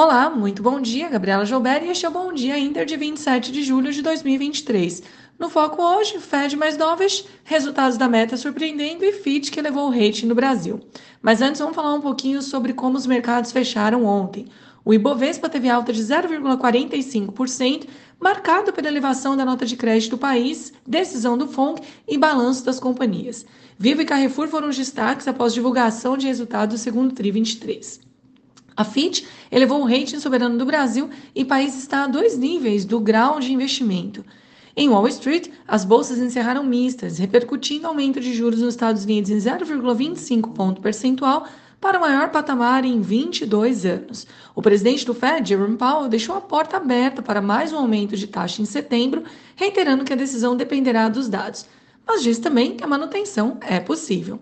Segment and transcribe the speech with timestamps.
[0.00, 3.50] Olá, muito bom dia, Gabriela Joubert e este é o Bom Dia Inter de 27
[3.50, 5.02] de julho de 2023.
[5.36, 9.90] No foco hoje, Fed mais novas, resultados da meta surpreendendo e FIT que elevou o
[9.90, 10.78] rating no Brasil.
[11.20, 14.46] Mas antes vamos falar um pouquinho sobre como os mercados fecharam ontem.
[14.84, 17.88] O Ibovespa teve alta de 0,45%,
[18.20, 22.78] marcado pela elevação da nota de crédito do país, decisão do FONC e balanço das
[22.78, 23.44] companhias.
[23.76, 28.07] Vivo e Carrefour foram os destaques após divulgação de resultados do segundo TRI 23.
[28.78, 32.84] A Fitch elevou o rating soberano do Brasil e o país está a dois níveis
[32.84, 34.24] do grau de investimento.
[34.76, 39.36] Em Wall Street, as bolsas encerraram mistas, repercutindo aumento de juros nos Estados Unidos em
[39.36, 41.44] 0,25 ponto percentual
[41.80, 44.28] para o maior patamar em 22 anos.
[44.54, 48.28] O presidente do Fed, Jerome Powell, deixou a porta aberta para mais um aumento de
[48.28, 49.24] taxa em setembro,
[49.56, 51.66] reiterando que a decisão dependerá dos dados,
[52.06, 54.38] mas diz também que a manutenção é possível.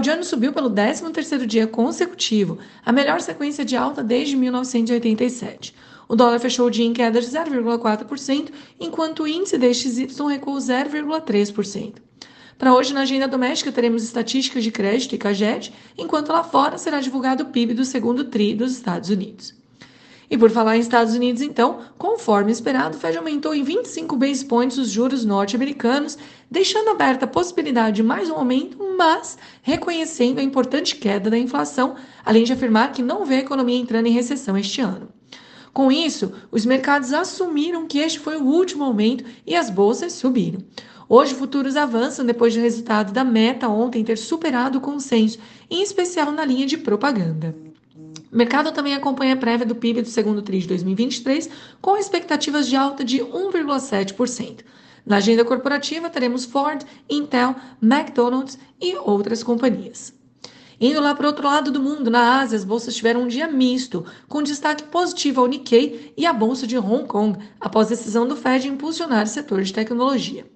[0.00, 5.74] Jones subiu pelo 13º dia consecutivo, a melhor sequência de alta desde 1987.
[6.08, 11.94] O dólar fechou o dia em queda de 0,4%, enquanto o índice DXY recuou 0,3%.
[12.56, 17.00] Para hoje, na agenda doméstica, teremos estatísticas de crédito e CAGED, enquanto lá fora será
[17.00, 19.61] divulgado o PIB do segundo TRI dos Estados Unidos.
[20.32, 24.42] E por falar em Estados Unidos, então, conforme esperado, o Fed aumentou em 25 base
[24.42, 26.16] points os juros norte-americanos,
[26.50, 31.96] deixando aberta a possibilidade de mais um aumento, mas reconhecendo a importante queda da inflação,
[32.24, 35.10] além de afirmar que não vê a economia entrando em recessão este ano.
[35.70, 40.64] Com isso, os mercados assumiram que este foi o último aumento e as bolsas subiram.
[41.10, 45.38] Hoje, futuros avançam depois do resultado da meta ontem ter superado o consenso,
[45.68, 47.54] em especial na linha de propaganda.
[48.32, 51.50] O mercado também acompanha a prévia do PIB do segundo TRI de 2023,
[51.82, 54.60] com expectativas de alta de 1,7%.
[55.04, 60.14] Na agenda corporativa, teremos Ford, Intel, McDonald's e outras companhias.
[60.80, 63.46] Indo lá para o outro lado do mundo, na Ásia, as bolsas tiveram um dia
[63.46, 68.34] misto, com destaque positivo ao Nikkei e à bolsa de Hong Kong, após decisão do
[68.34, 70.46] Fed impulsionar o setor de tecnologia.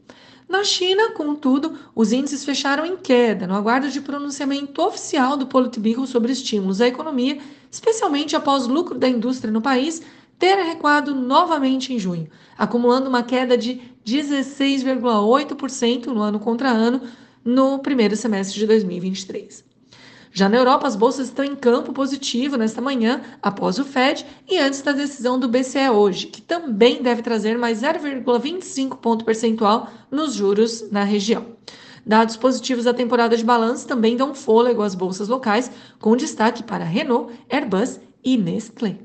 [0.48, 6.06] Na China, contudo, os índices fecharam em queda, no aguardo de pronunciamento oficial do Politburo
[6.06, 7.38] sobre estímulos à economia,
[7.76, 10.03] especialmente após o lucro da indústria no país
[10.38, 17.03] ter recuado novamente em junho, acumulando uma queda de 16,8% no ano contra ano
[17.44, 19.64] no primeiro semestre de 2023.
[20.32, 24.58] Já na Europa, as bolsas estão em campo positivo nesta manhã, após o Fed e
[24.58, 30.34] antes da decisão do BCE hoje, que também deve trazer mais 0,25 ponto percentual nos
[30.34, 31.47] juros na região.
[32.06, 35.69] Dados positivos da temporada de balanço também dão fôlego às bolsas locais,
[35.99, 38.99] com destaque para Renault, Airbus e Nestlé.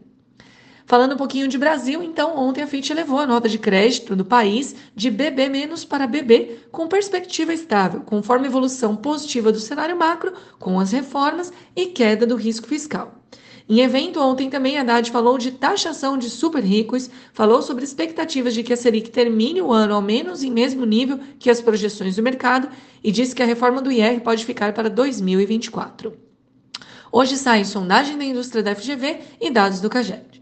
[0.86, 4.24] Falando um pouquinho de Brasil, então, ontem a Fitch elevou a nota de crédito do
[4.24, 10.80] país de BB- para BB, com perspectiva estável, conforme evolução positiva do cenário macro, com
[10.80, 13.21] as reformas e queda do risco fiscal.
[13.70, 18.64] Em evento ontem também, Haddad falou de taxação de super ricos, falou sobre expectativas de
[18.64, 22.24] que a Selic termine o ano ao menos em mesmo nível que as projeções do
[22.24, 22.70] mercado
[23.04, 26.14] e disse que a reforma do IR pode ficar para 2024.
[27.12, 30.42] Hoje sai sondagem da indústria da FGV e dados do CAGED.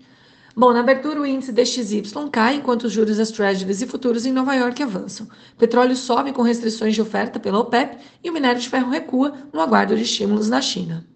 [0.56, 4.34] Bom, na abertura o índice DXY cai enquanto os juros das Treasuries e futuros em
[4.34, 5.28] Nova York avançam.
[5.58, 9.62] Petróleo sobe com restrições de oferta pela OPEP e o minério de ferro recua no
[9.62, 11.09] aguardo de estímulos na China.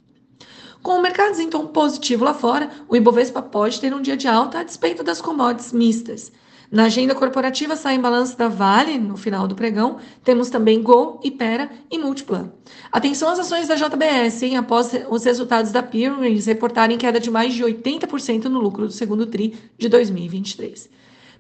[0.83, 4.27] Com o mercado em tom positivo lá fora, o Ibovespa pode ter um dia de
[4.27, 6.29] alta a despeito das commodities mistas.
[6.69, 9.99] Na agenda corporativa saem balanço da Vale no final do pregão.
[10.25, 12.51] Temos também Gol, Ipera e Multiplan.
[12.91, 14.57] Atenção às ações da JBS, hein?
[14.57, 19.25] após os resultados da Peerings reportarem queda de mais de 80% no lucro do segundo
[19.25, 20.89] TRI de 2023.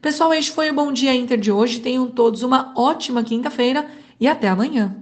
[0.01, 1.81] Pessoal, este foi o Bom Dia Inter de hoje.
[1.81, 3.87] Tenham todos uma ótima quinta-feira
[4.21, 4.95] e até amanhã.